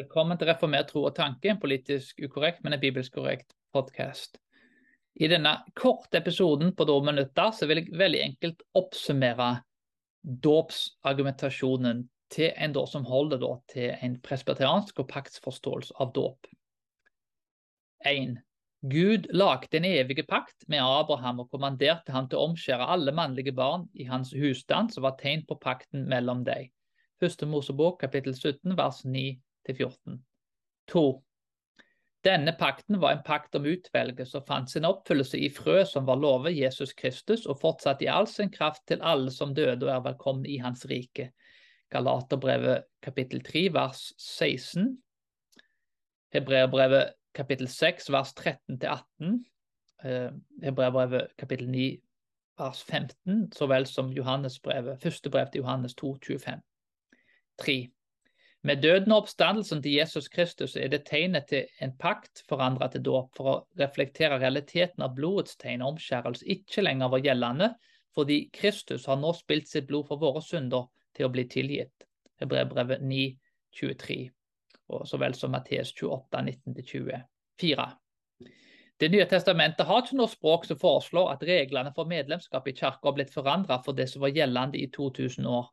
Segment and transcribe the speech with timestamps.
[0.00, 4.38] Velkommen til Reformert tro og tanke, en politisk ukorrekt, men en bibelsk korrekt podkast.
[5.20, 9.48] I denne korte episoden på to minutter så vil jeg veldig enkelt oppsummere
[10.46, 12.00] dåpsargumentasjonen
[12.32, 16.48] til en da som holder da til en presbyteriansk og paktsforståelse av dåp.
[18.08, 18.38] 1.
[18.94, 23.52] Gud lagde en evig pakt med Abraham og kommanderte ham til å omskjære alle mannlige
[23.52, 26.72] barn i hans husstand, som var tegn på pakten mellom dem.
[27.20, 29.36] Første Mosebok kapittel 17 vers 9
[29.76, 30.20] 14.
[30.90, 31.04] 2.
[32.24, 36.20] Denne pakten var en pakt om utvelgelse og fant sin oppfyllelse i frø som var
[36.20, 40.02] lovet Jesus Kristus, og fortsatt i all sin kraft til alle som døde og er
[40.10, 41.30] velkomne i hans rike.
[41.90, 44.92] Galaterbrevet kapittel 3 vers 16.
[46.34, 49.40] Hebreerbrevet kapittel 6 vers 13 til 18.
[50.04, 50.30] Eh,
[50.62, 51.88] Hebreerbrevet kapittel 9
[52.60, 56.60] vers 15, så vel som Johannesbrevet, første brev til Johannes 2, 25.
[57.58, 57.90] 3.
[58.62, 63.04] Med døden og oppstandelsen til Jesus Kristus er det tegnet til en pakt forandret til
[63.06, 67.70] dåp, for å reflektere realiteten av blodets tegn og omskjærelse ikke lenger var gjeldende,
[68.12, 72.04] fordi Kristus har nå spilt sitt blod for våre synder til å bli tilgitt.
[72.40, 73.24] Hebrevet 9,
[73.80, 74.20] 23,
[74.92, 77.90] og så vel som Matteus 28, 19-24.
[79.00, 83.08] Det nye testamentet har ikke noe språk som foreslår at reglene for medlemskap i kirka
[83.08, 85.70] har blitt forandret for det som var gjeldende i 2000 år.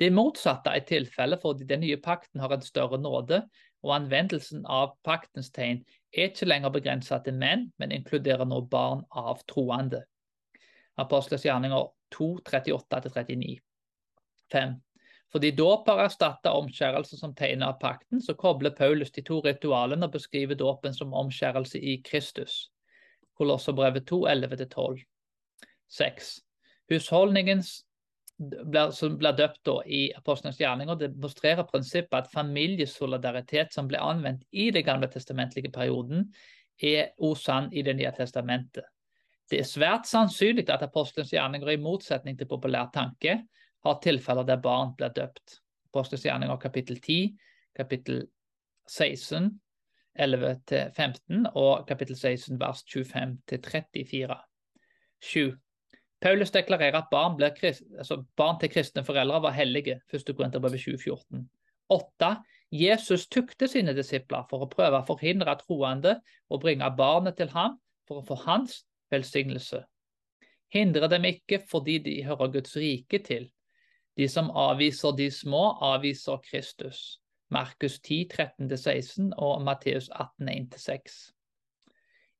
[0.00, 3.42] Det motsatte er tilfellet fordi den nye pakten har en større nåde,
[3.84, 9.04] og anvendelsen av paktens tegn er ikke lenger begrenset til menn, men inkluderer nå barn
[9.12, 10.02] av troende.
[11.00, 13.58] Apostles gjerninger 2, 38-39.
[14.52, 14.72] 5.
[15.30, 20.08] Fordi dåp har erstatta omskjærelse som tegn av pakten, så kobler Paulus de to ritualene
[20.08, 22.70] og beskriver dåpen som omskjærelse i Kristus.
[23.38, 25.04] Kolosserbrevet 2, 11-12.
[25.88, 26.32] 6.
[26.90, 27.84] Husholdningens
[28.96, 34.70] som blir døpt da, i apostlenes gjerninger, demonstrerer prinsippet at familiesolidaritet som ble anvendt i
[34.72, 36.30] det gamle testamentlige perioden,
[36.80, 38.84] er osann i Det nye testamentet.
[39.50, 43.42] Det er svært sannsynlig at apostelens gjerninger, i motsetning til populær tanke,
[43.84, 45.60] har tilfeller der barn blir døpt.
[45.90, 47.36] Apostelens gjerninger kapittel 10,
[47.76, 48.22] kapittel
[48.88, 49.50] 16,
[50.18, 54.38] 11-15 og kapittel 16 vers 25-34.
[55.20, 55.58] 7.
[56.20, 60.00] Paulus deklarerer at barn, altså barn, til kristne foreldre var hellige.
[60.12, 60.36] 1.
[60.36, 61.46] Korinterbrev 2014.
[61.88, 62.34] 8.
[62.70, 67.78] Jesus tukte sine disipler for å prøve å forhindre troende å bringe barnet til ham
[68.06, 69.80] for å få hans velsignelse.
[70.70, 73.48] Hindre dem ikke fordi de hører Guds rike til.
[74.16, 77.18] De som avviser de små, avviser Kristus.
[77.50, 78.28] Markus 10,
[78.60, 81.16] 13-16 og Matteus 18, 1-6.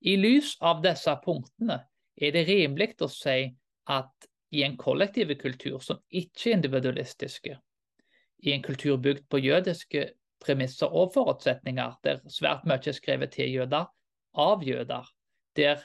[0.07, 1.81] I lys av disse punktene
[2.17, 3.51] er det rimelig å si
[3.89, 7.59] at i en kollektiv kultur som ikke er individualistiske,
[8.43, 10.11] i en kultur bygd på jødiske
[10.41, 13.87] premisser og forutsetninger, der svært mye er skrevet til jøder,
[14.35, 15.09] av jøder,
[15.57, 15.83] der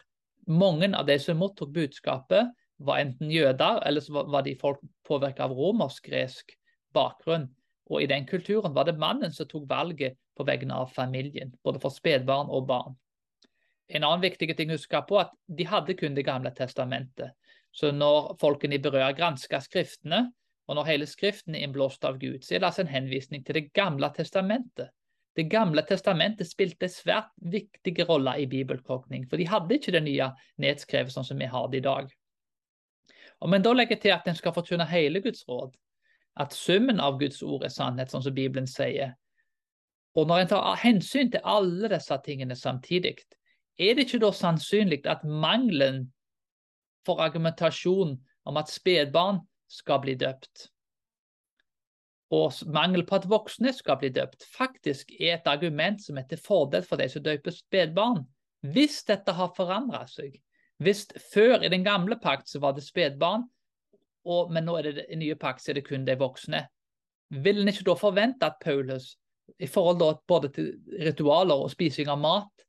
[0.47, 5.45] mange av de som mottok budskapet, var enten jøder, eller så var de folk påvirka
[5.45, 6.51] av romersk-gresk
[6.93, 7.47] bakgrunn.
[7.89, 11.79] Og i den kulturen var det mannen som tok valget på vegne av familien, både
[11.79, 12.97] for spedbarn og barn.
[13.87, 17.31] En annen viktig ting å huske på, at de hadde kun Det gamle testamentet.
[17.75, 20.29] Så når folkene i berør gransker skriftene,
[20.65, 23.59] og når hele skriften er innblåst av Gud, så er det altså en henvisning til
[23.59, 24.89] Det gamle testamentet.
[25.35, 30.03] Det gamle testamentet spilte en svært viktig rolle i bibeltolkning, for de hadde ikke det
[30.05, 30.29] nye
[30.63, 32.07] nedskrevet sånn som vi har det i dag.
[33.43, 35.75] Om en da legger til at en skal fortjene hele Guds råd,
[36.39, 39.13] at summen av Guds ord er sannhet, sånn som Bibelen sier,
[40.15, 43.17] og når en tar hensyn til alle disse tingene samtidig,
[43.75, 46.05] er det ikke da sannsynlig at mangelen
[47.05, 50.69] for argumentasjon om at spedbarn skal bli døpt.
[52.33, 56.41] Og mangel på at voksne skal bli døpt, faktisk er et argument som er til
[56.41, 58.23] fordel for de som døper spedbarn.
[58.65, 60.39] Hvis dette har forandret seg.
[60.81, 63.45] Hvis før i den gamle pakt så var det spedbarn,
[64.25, 66.65] men nå er det i nye pakt så er det kun de voksne.
[67.45, 69.13] Vil en ikke da forvente at Paulus,
[69.61, 70.71] i forhold både til
[71.05, 72.64] ritualer og spising av mat,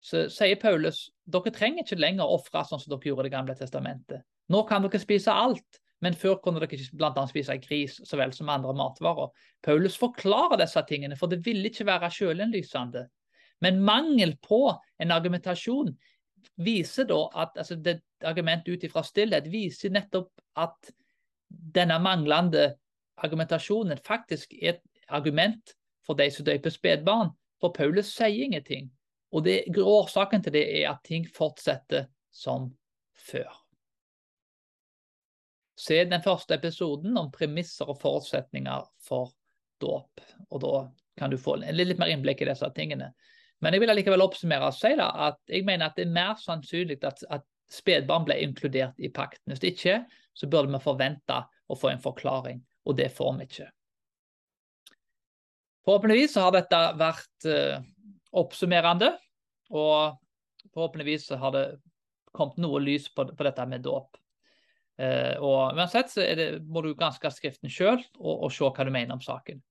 [0.00, 3.56] så sier Paulus dere trenger ikke lenger ofre sånn som dere gjorde i Det gamle
[3.56, 4.24] testamentet.
[4.50, 7.24] Nå kan dere spise alt, men før kunne dere ikke bl.a.
[7.28, 9.28] spise gris så vel som andre matvarer.
[9.62, 13.04] Paulus forklarer disse tingene, for det ville ikke være selvinnlysende.
[13.60, 14.62] Men mangel på
[14.98, 15.92] en argumentasjon
[16.64, 20.92] viser da at altså det argument ut ifra stillhet viser nettopp at
[21.50, 22.70] denne manglende
[23.20, 25.74] argumentasjonen faktisk er et argument
[26.06, 27.34] for de som døper spedbarn.
[27.60, 28.88] For Paulus sier ingenting.
[29.30, 32.70] Og det, årsaken til det er at ting fortsetter som
[33.14, 33.50] før.
[35.80, 39.32] Se den første episoden om premisser og forutsetninger for
[39.80, 40.20] dåp.
[40.50, 40.74] Og da
[41.20, 43.12] kan du få litt mer innblikk i disse tingene.
[43.60, 46.36] Men jeg vil allikevel oppsummere og si da, at jeg mener at det er mer
[46.40, 49.52] sannsynlig at, at spedbarn ble inkludert i pakten.
[49.52, 50.00] Hvis ikke,
[50.34, 53.68] så burde vi forvente å få en forklaring, og det får vi ikke.
[55.86, 57.84] Forhåpentligvis har dette vært uh,
[58.36, 59.14] oppsummerende,
[59.70, 60.18] og
[60.74, 61.64] forhåpentligvis har det
[62.36, 64.18] kommet noe lys på, på dette med dåp.
[65.00, 68.92] Uh, og Uansett så det, må du granske Skriften sjøl og, og, se hva du
[68.92, 69.62] mener om saken.